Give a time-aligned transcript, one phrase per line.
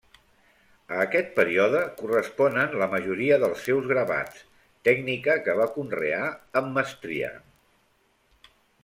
[0.93, 4.39] A aquest període corresponen la majoria dels seus gravats,
[4.89, 6.23] tècnica que va conrear
[6.63, 7.31] amb mestria.